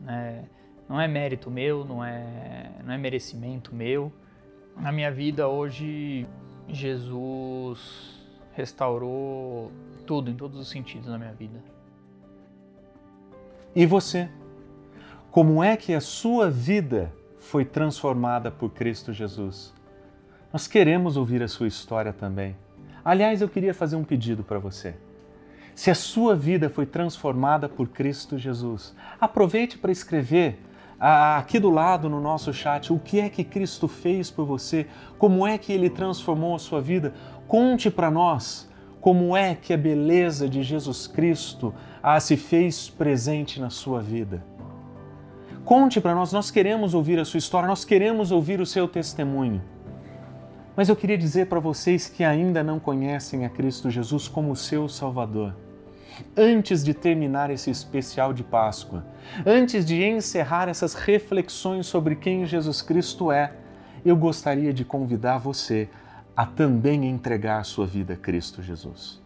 né? 0.00 0.44
não 0.88 1.00
é 1.00 1.06
mérito 1.06 1.48
meu, 1.48 1.84
não 1.84 2.04
é, 2.04 2.72
não 2.84 2.92
é 2.92 2.98
merecimento 2.98 3.72
meu. 3.72 4.12
Na 4.76 4.90
minha 4.90 5.12
vida 5.12 5.46
hoje, 5.46 6.26
Jesus 6.68 8.20
restaurou 8.52 9.70
tudo, 10.04 10.30
em 10.30 10.34
todos 10.34 10.58
os 10.58 10.68
sentidos 10.68 11.08
na 11.08 11.16
minha 11.16 11.32
vida. 11.32 11.62
E 13.74 13.86
você? 13.86 14.28
Como 15.30 15.62
é 15.62 15.76
que 15.76 15.94
a 15.94 16.00
sua 16.00 16.50
vida 16.50 17.12
foi 17.38 17.64
transformada 17.64 18.50
por 18.50 18.70
Cristo 18.70 19.12
Jesus? 19.12 19.72
Nós 20.52 20.66
queremos 20.66 21.16
ouvir 21.16 21.40
a 21.40 21.46
sua 21.46 21.68
história 21.68 22.12
também. 22.12 22.56
Aliás, 23.04 23.40
eu 23.40 23.48
queria 23.48 23.72
fazer 23.72 23.94
um 23.94 24.02
pedido 24.02 24.42
para 24.42 24.58
você. 24.58 24.96
Se 25.80 25.90
a 25.90 25.94
sua 25.94 26.36
vida 26.36 26.68
foi 26.68 26.84
transformada 26.84 27.66
por 27.66 27.88
Cristo 27.88 28.36
Jesus, 28.36 28.94
aproveite 29.18 29.78
para 29.78 29.90
escrever 29.90 30.60
aqui 31.00 31.58
do 31.58 31.70
lado 31.70 32.06
no 32.06 32.20
nosso 32.20 32.52
chat 32.52 32.92
o 32.92 32.98
que 32.98 33.18
é 33.18 33.30
que 33.30 33.42
Cristo 33.42 33.88
fez 33.88 34.30
por 34.30 34.44
você, 34.44 34.86
como 35.16 35.46
é 35.46 35.56
que 35.56 35.72
ele 35.72 35.88
transformou 35.88 36.54
a 36.54 36.58
sua 36.58 36.82
vida. 36.82 37.14
Conte 37.48 37.90
para 37.90 38.10
nós 38.10 38.68
como 39.00 39.34
é 39.34 39.54
que 39.54 39.72
a 39.72 39.76
beleza 39.78 40.46
de 40.50 40.62
Jesus 40.62 41.06
Cristo 41.06 41.72
ah, 42.02 42.20
se 42.20 42.36
fez 42.36 42.90
presente 42.90 43.58
na 43.58 43.70
sua 43.70 44.02
vida. 44.02 44.44
Conte 45.64 45.98
para 45.98 46.14
nós, 46.14 46.30
nós 46.30 46.50
queremos 46.50 46.92
ouvir 46.92 47.18
a 47.18 47.24
sua 47.24 47.38
história, 47.38 47.66
nós 47.66 47.86
queremos 47.86 48.30
ouvir 48.30 48.60
o 48.60 48.66
seu 48.66 48.86
testemunho. 48.86 49.62
Mas 50.76 50.90
eu 50.90 50.94
queria 50.94 51.16
dizer 51.16 51.46
para 51.46 51.58
vocês 51.58 52.06
que 52.06 52.22
ainda 52.22 52.62
não 52.62 52.78
conhecem 52.78 53.46
a 53.46 53.48
Cristo 53.48 53.88
Jesus 53.88 54.28
como 54.28 54.54
seu 54.54 54.86
Salvador. 54.86 55.69
Antes 56.36 56.84
de 56.84 56.94
terminar 56.94 57.50
esse 57.50 57.70
especial 57.70 58.32
de 58.32 58.42
Páscoa, 58.42 59.04
antes 59.46 59.84
de 59.84 60.02
encerrar 60.02 60.68
essas 60.68 60.94
reflexões 60.94 61.86
sobre 61.86 62.16
quem 62.16 62.46
Jesus 62.46 62.82
Cristo 62.82 63.30
é, 63.30 63.52
eu 64.04 64.16
gostaria 64.16 64.72
de 64.72 64.84
convidar 64.84 65.38
você 65.38 65.88
a 66.36 66.46
também 66.46 67.04
entregar 67.06 67.64
sua 67.64 67.86
vida 67.86 68.14
a 68.14 68.16
Cristo 68.16 68.62
Jesus. 68.62 69.20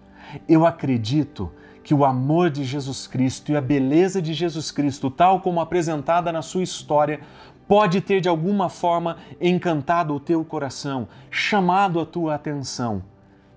Eu 0.48 0.66
acredito 0.66 1.52
que 1.82 1.94
o 1.94 2.04
amor 2.04 2.50
de 2.50 2.64
Jesus 2.64 3.06
Cristo 3.06 3.52
e 3.52 3.56
a 3.56 3.60
beleza 3.60 4.20
de 4.20 4.32
Jesus 4.32 4.70
Cristo, 4.70 5.10
tal 5.10 5.40
como 5.40 5.60
apresentada 5.60 6.32
na 6.32 6.42
sua 6.42 6.62
história, 6.62 7.20
pode 7.68 8.00
ter 8.00 8.20
de 8.20 8.28
alguma 8.28 8.68
forma 8.68 9.18
encantado 9.40 10.14
o 10.14 10.20
teu 10.20 10.44
coração, 10.44 11.06
chamado 11.30 12.00
a 12.00 12.06
tua 12.06 12.34
atenção. 12.34 13.02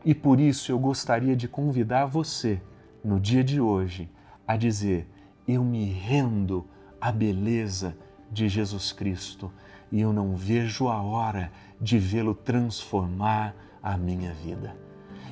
E 0.04 0.14
por 0.14 0.40
isso 0.40 0.72
eu 0.72 0.78
gostaria 0.78 1.36
de 1.36 1.48
convidar 1.48 2.06
você, 2.06 2.62
no 3.08 3.22
dia 3.22 3.42
de 3.42 3.62
hoje, 3.62 4.10
a 4.46 4.58
dizer: 4.58 5.08
Eu 5.48 5.64
me 5.64 5.86
rendo 5.86 6.68
à 7.00 7.10
beleza 7.10 7.98
de 8.30 8.50
Jesus 8.50 8.92
Cristo 8.92 9.50
e 9.90 10.02
eu 10.02 10.12
não 10.12 10.36
vejo 10.36 10.90
a 10.90 11.02
hora 11.02 11.50
de 11.80 11.98
vê-lo 11.98 12.36
transformar 12.36 13.56
a 13.82 13.98
minha 13.98 14.34
vida. 14.34 14.76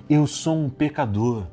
Eu 0.10 0.26
sou 0.26 0.58
um 0.58 0.70
pecador, 0.70 1.48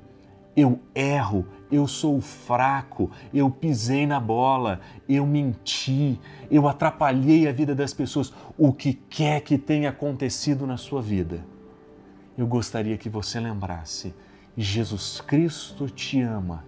eu 0.55 0.79
erro, 0.95 1.45
eu 1.73 1.89
sou 1.89 2.21
fraco, 2.21 3.11
eu 3.35 3.51
pisei 3.51 4.07
na 4.07 4.21
bola, 4.21 4.81
eu 5.09 5.27
menti, 5.27 6.21
eu 6.49 6.69
atrapalhei 6.69 7.49
a 7.49 7.53
vida 7.53 7.75
das 7.75 7.93
pessoas. 7.93 8.33
O 8.57 8.73
que 8.73 8.93
quer 8.93 9.41
que 9.41 9.59
tenha 9.59 9.91
acontecido 9.91 10.69
na 10.69 10.77
sua 10.77 11.03
vida, 11.03 11.45
eu 12.39 12.47
gostaria 12.47 12.97
que 12.97 13.09
você 13.09 13.41
lembrasse: 13.41 14.15
Jesus 14.57 15.21
Cristo 15.21 15.89
te 15.89 16.21
ama 16.21 16.65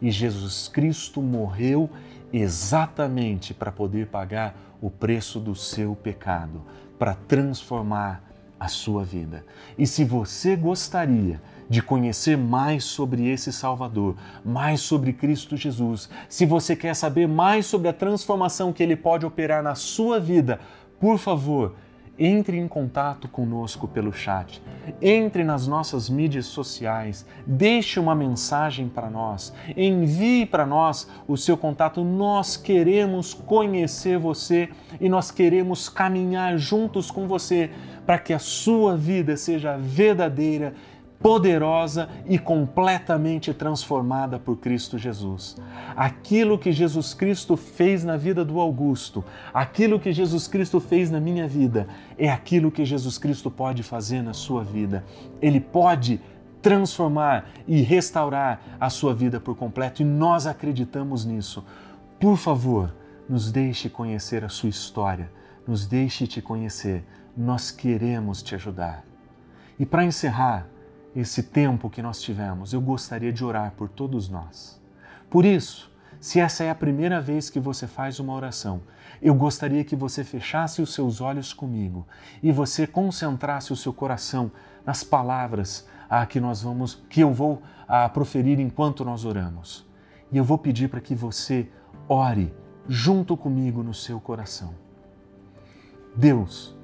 e 0.00 0.10
Jesus 0.10 0.68
Cristo 0.68 1.20
morreu 1.20 1.90
exatamente 2.32 3.52
para 3.52 3.70
poder 3.70 4.06
pagar 4.06 4.56
o 4.80 4.90
preço 4.90 5.38
do 5.38 5.54
seu 5.54 5.94
pecado, 5.94 6.62
para 6.98 7.14
transformar 7.14 8.24
a 8.58 8.68
sua 8.68 9.04
vida. 9.04 9.44
E 9.78 9.86
se 9.86 10.04
você 10.04 10.56
gostaria 10.56 11.40
de 11.68 11.80
conhecer 11.80 12.36
mais 12.36 12.84
sobre 12.84 13.28
esse 13.28 13.52
Salvador, 13.52 14.16
mais 14.44 14.80
sobre 14.80 15.12
Cristo 15.12 15.56
Jesus, 15.56 16.10
se 16.28 16.44
você 16.44 16.74
quer 16.74 16.94
saber 16.94 17.28
mais 17.28 17.66
sobre 17.66 17.88
a 17.88 17.92
transformação 17.92 18.72
que 18.72 18.82
ele 18.82 18.96
pode 18.96 19.24
operar 19.24 19.62
na 19.62 19.74
sua 19.74 20.18
vida, 20.18 20.60
por 20.98 21.18
favor, 21.18 21.74
entre 22.22 22.58
em 22.58 22.68
contato 22.68 23.26
conosco 23.26 23.88
pelo 23.88 24.12
chat, 24.12 24.62
entre 25.00 25.42
nas 25.42 25.66
nossas 25.66 26.10
mídias 26.10 26.44
sociais, 26.44 27.24
deixe 27.46 27.98
uma 27.98 28.14
mensagem 28.14 28.90
para 28.90 29.08
nós, 29.08 29.54
envie 29.74 30.44
para 30.44 30.66
nós 30.66 31.08
o 31.26 31.34
seu 31.38 31.56
contato. 31.56 32.04
Nós 32.04 32.58
queremos 32.58 33.32
conhecer 33.32 34.18
você 34.18 34.68
e 35.00 35.08
nós 35.08 35.30
queremos 35.30 35.88
caminhar 35.88 36.58
juntos 36.58 37.10
com 37.10 37.26
você 37.26 37.70
para 38.04 38.18
que 38.18 38.34
a 38.34 38.38
sua 38.38 38.98
vida 38.98 39.34
seja 39.34 39.78
verdadeira 39.78 40.74
poderosa 41.22 42.08
e 42.26 42.38
completamente 42.38 43.52
transformada 43.52 44.38
por 44.38 44.56
Cristo 44.56 44.96
Jesus. 44.96 45.56
Aquilo 45.94 46.58
que 46.58 46.72
Jesus 46.72 47.12
Cristo 47.12 47.56
fez 47.56 48.02
na 48.04 48.16
vida 48.16 48.44
do 48.44 48.58
Augusto, 48.58 49.22
aquilo 49.52 50.00
que 50.00 50.12
Jesus 50.12 50.48
Cristo 50.48 50.80
fez 50.80 51.10
na 51.10 51.20
minha 51.20 51.46
vida, 51.46 51.86
é 52.16 52.30
aquilo 52.30 52.70
que 52.70 52.84
Jesus 52.84 53.18
Cristo 53.18 53.50
pode 53.50 53.82
fazer 53.82 54.22
na 54.22 54.32
sua 54.32 54.64
vida. 54.64 55.04
Ele 55.42 55.60
pode 55.60 56.20
transformar 56.62 57.50
e 57.66 57.82
restaurar 57.82 58.60
a 58.78 58.88
sua 58.88 59.14
vida 59.14 59.38
por 59.38 59.54
completo 59.56 60.02
e 60.02 60.04
nós 60.04 60.46
acreditamos 60.46 61.24
nisso. 61.24 61.64
Por 62.18 62.36
favor, 62.36 62.94
nos 63.28 63.52
deixe 63.52 63.88
conhecer 63.88 64.44
a 64.44 64.48
sua 64.48 64.68
história, 64.68 65.30
nos 65.66 65.86
deixe 65.86 66.26
te 66.26 66.40
conhecer. 66.40 67.04
Nós 67.36 67.70
queremos 67.70 68.42
te 68.42 68.54
ajudar. 68.54 69.04
E 69.78 69.86
para 69.86 70.04
encerrar, 70.04 70.66
esse 71.14 71.42
tempo 71.42 71.90
que 71.90 72.02
nós 72.02 72.20
tivemos, 72.20 72.72
eu 72.72 72.80
gostaria 72.80 73.32
de 73.32 73.44
orar 73.44 73.72
por 73.72 73.88
todos 73.88 74.28
nós. 74.28 74.80
Por 75.28 75.44
isso, 75.44 75.90
se 76.20 76.38
essa 76.38 76.64
é 76.64 76.70
a 76.70 76.74
primeira 76.74 77.20
vez 77.20 77.48
que 77.48 77.58
você 77.58 77.86
faz 77.86 78.20
uma 78.20 78.34
oração, 78.34 78.82
eu 79.22 79.34
gostaria 79.34 79.84
que 79.84 79.96
você 79.96 80.22
fechasse 80.22 80.80
os 80.80 80.94
seus 80.94 81.20
olhos 81.20 81.52
comigo 81.52 82.06
e 82.42 82.52
você 82.52 82.86
concentrasse 82.86 83.72
o 83.72 83.76
seu 83.76 83.92
coração 83.92 84.50
nas 84.84 85.02
palavras 85.02 85.86
a 86.08 86.24
que 86.26 86.40
nós 86.40 86.62
vamos, 86.62 87.02
que 87.08 87.20
eu 87.20 87.32
vou 87.32 87.62
a, 87.86 88.08
proferir 88.08 88.60
enquanto 88.60 89.04
nós 89.04 89.24
oramos. 89.24 89.86
E 90.30 90.36
eu 90.36 90.44
vou 90.44 90.58
pedir 90.58 90.88
para 90.88 91.00
que 91.00 91.14
você 91.14 91.68
ore 92.08 92.54
junto 92.88 93.36
comigo 93.36 93.82
no 93.82 93.94
seu 93.94 94.20
coração. 94.20 94.74
Deus, 96.14 96.76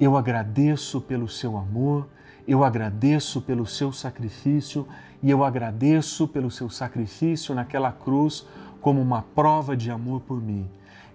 eu 0.00 0.16
agradeço 0.16 1.00
pelo 1.00 1.28
seu 1.28 1.56
amor 1.56 2.08
eu 2.46 2.64
agradeço 2.64 3.40
pelo 3.40 3.66
seu 3.66 3.92
sacrifício 3.92 4.86
e 5.22 5.30
eu 5.30 5.44
agradeço 5.44 6.26
pelo 6.26 6.50
seu 6.50 6.68
sacrifício 6.68 7.54
naquela 7.54 7.92
cruz 7.92 8.46
como 8.80 9.00
uma 9.00 9.22
prova 9.22 9.76
de 9.76 9.90
amor 9.90 10.20
por 10.22 10.42
mim. 10.42 10.68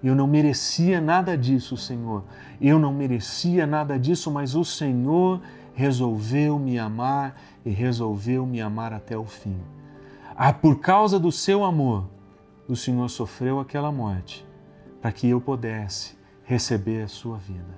Eu 0.03 0.15
não 0.15 0.27
merecia 0.27 1.01
nada 1.01 1.37
disso, 1.37 1.75
Senhor. 1.75 2.23
Eu 2.61 2.79
não 2.79 2.93
merecia 2.93 3.65
nada 3.65 3.99
disso, 3.99 4.31
mas 4.31 4.55
o 4.55 4.63
Senhor 4.63 5.41
resolveu 5.73 6.57
me 6.57 6.79
amar 6.79 7.35
e 7.65 7.69
resolveu 7.69 8.45
me 8.45 8.61
amar 8.61 8.93
até 8.93 9.17
o 9.17 9.25
fim. 9.25 9.57
Ah, 10.35 10.53
por 10.53 10.79
causa 10.79 11.19
do 11.19 11.31
seu 11.31 11.65
amor, 11.65 12.05
o 12.67 12.75
Senhor 12.75 13.09
sofreu 13.09 13.59
aquela 13.59 13.91
morte 13.91 14.45
para 15.01 15.11
que 15.11 15.27
eu 15.27 15.41
pudesse 15.41 16.15
receber 16.43 17.03
a 17.03 17.07
sua 17.07 17.37
vida. 17.37 17.77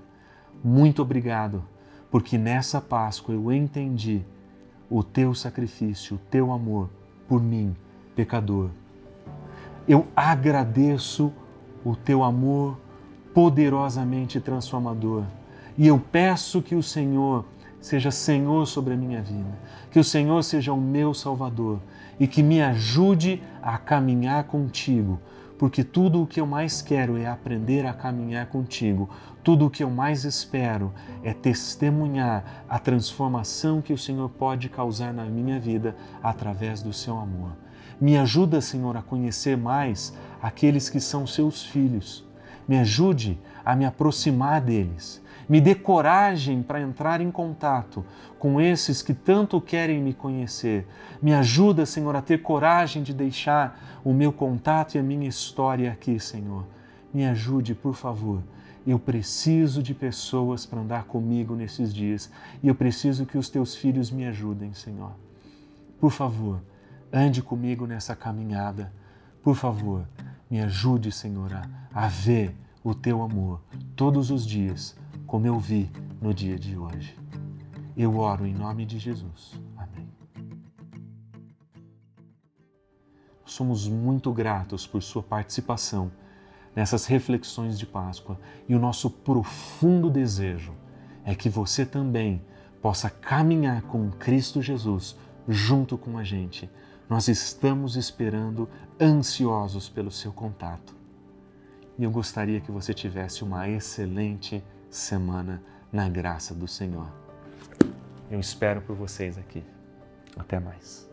Muito 0.64 1.02
obrigado 1.02 1.64
porque 2.12 2.38
nessa 2.38 2.82
Páscoa 2.82 3.34
eu 3.36 3.52
entendi 3.52 4.22
o 4.90 5.04
teu 5.04 5.34
sacrifício, 5.36 6.16
o 6.16 6.20
teu 6.30 6.52
amor 6.52 6.90
por 7.28 7.42
mim, 7.42 7.76
pecador. 8.16 8.70
Eu 9.88 10.08
agradeço 10.16 11.32
o 11.86 11.96
teu 11.96 12.24
amor 12.24 12.78
poderosamente 13.34 14.40
transformador 14.40 15.24
e 15.78 15.88
eu 15.88 16.00
peço 16.00 16.62
que 16.62 16.76
o 16.76 16.84
Senhor 16.84 17.46
seja 17.80 18.12
Senhor 18.12 18.66
sobre 18.66 18.94
a 18.94 18.98
minha 18.98 19.22
vida, 19.22 19.58
que 19.92 20.00
o 20.00 20.04
Senhor 20.04 20.44
seja 20.44 20.74
o 20.74 20.82
meu 20.82 21.14
Salvador 21.14 21.80
e 22.20 22.28
que 22.28 22.44
me 22.44 22.62
ajude 22.62 23.42
a 23.62 23.78
caminhar 23.78 24.44
contigo 24.44 25.20
porque 25.60 25.84
tudo 25.84 26.24
o 26.24 26.26
que 26.26 26.40
eu 26.40 26.48
mais 26.48 26.82
quero 26.82 27.18
é 27.18 27.28
aprender 27.28 27.86
a 27.86 27.92
caminhar 27.92 28.46
contigo. 28.46 29.10
Tudo 29.44 29.66
o 29.66 29.70
que 29.70 29.84
eu 29.84 29.90
mais 29.90 30.24
espero 30.24 30.94
é 31.22 31.34
testemunhar 31.34 32.64
a 32.70 32.80
transformação 32.80 33.82
que 33.82 33.92
o 33.92 33.98
Senhor 33.98 34.30
pode 34.30 34.70
causar 34.70 35.14
na 35.14 35.26
minha 35.26 35.60
vida 35.60 35.98
através 36.24 36.82
do 36.82 36.94
seu 36.94 37.18
amor. 37.20 37.52
Me 38.00 38.18
ajuda, 38.18 38.62
Senhor, 38.62 38.96
a 38.96 39.02
conhecer 39.02 39.58
mais 39.58 40.14
aqueles 40.42 40.90
que 40.90 41.02
são 41.02 41.28
seus 41.28 41.62
filhos. 41.62 42.26
Me 42.66 42.80
ajude 42.80 43.38
a 43.66 43.76
me 43.76 43.86
aproximar 43.86 44.62
deles 44.62 45.22
me 45.50 45.60
dê 45.60 45.74
coragem 45.74 46.62
para 46.62 46.80
entrar 46.80 47.20
em 47.20 47.32
contato 47.32 48.06
com 48.38 48.62
esses 48.62 49.02
que 49.02 49.16
tanto 49.16 49.60
querem 49.60 50.00
me 50.00 50.14
conhecer. 50.14 50.88
Me 51.20 51.34
ajuda, 51.34 51.88
Senhor, 51.88 52.16
a 52.16 52.22
ter 52.22 52.44
coragem 52.44 53.02
de 53.02 53.16
deixar 53.16 54.00
o 54.06 54.14
meu 54.14 54.32
contato 54.32 54.94
e 54.94 55.00
a 55.00 55.04
minha 55.04 55.28
história 55.28 55.92
aqui, 55.92 56.20
Senhor. 56.20 56.66
Me 57.12 57.26
ajude, 57.26 57.74
por 57.74 57.96
favor. 57.96 58.44
Eu 58.86 59.00
preciso 59.00 59.82
de 59.82 59.94
pessoas 59.96 60.68
para 60.68 60.82
andar 60.82 61.06
comigo 61.06 61.56
nesses 61.56 61.92
dias 61.92 62.32
e 62.62 62.68
eu 62.68 62.76
preciso 62.76 63.26
que 63.26 63.38
os 63.38 63.50
teus 63.50 63.76
filhos 63.76 64.12
me 64.12 64.26
ajudem, 64.28 64.74
Senhor. 64.74 65.12
Por 66.00 66.12
favor, 66.12 66.62
ande 67.12 67.42
comigo 67.42 67.88
nessa 67.88 68.16
caminhada. 68.16 68.94
Por 69.44 69.56
favor, 69.56 70.08
me 70.50 70.62
ajude, 70.62 71.12
Senhor, 71.12 71.52
a, 71.94 72.08
ver 72.08 72.56
o 72.84 72.94
teu 72.94 73.22
amor 73.22 73.62
todos 73.96 74.32
os 74.32 74.46
dias 74.46 74.96
como 75.30 75.46
eu 75.46 75.60
vi 75.60 75.92
no 76.20 76.34
dia 76.34 76.58
de 76.58 76.76
hoje. 76.76 77.16
Eu 77.96 78.18
oro 78.18 78.48
em 78.48 78.54
nome 78.54 78.84
de 78.84 78.98
Jesus. 78.98 79.62
Amém. 79.78 80.10
Somos 83.46 83.88
muito 83.88 84.34
gratos 84.34 84.88
por 84.88 85.04
sua 85.04 85.22
participação 85.22 86.12
nessas 86.76 87.06
reflexões 87.06 87.78
de 87.78 87.86
Páscoa 87.86 88.40
e 88.68 88.74
o 88.74 88.80
nosso 88.80 89.08
profundo 89.08 90.10
desejo 90.10 90.74
é 91.24 91.36
que 91.36 91.48
você 91.48 91.86
também 91.86 92.42
possa 92.82 93.08
caminhar 93.08 93.84
com 93.84 94.10
Cristo 94.10 94.64
Jesus 94.64 95.16
junto 95.48 95.96
com 95.96 96.18
a 96.18 96.24
gente. 96.24 96.68
Nós 97.08 97.28
estamos 97.28 97.96
esperando 97.96 98.68
ansiosos 99.00 99.90
pelo 99.90 100.10
seu 100.10 100.34
contato. 100.34 100.96
E 102.00 102.04
eu 102.04 102.10
gostaria 102.10 102.60
que 102.60 102.72
você 102.72 102.96
tivesse 102.96 103.44
uma 103.44 103.70
excelente 103.70 104.64
semana 104.90 105.62
na 105.92 106.08
graça 106.08 106.54
do 106.54 106.68
Senhor. 106.68 107.08
Eu 108.30 108.40
espero 108.40 108.82
por 108.82 108.96
vocês 108.96 109.38
aqui. 109.38 109.64
Até 110.38 110.60
mais. 110.60 111.10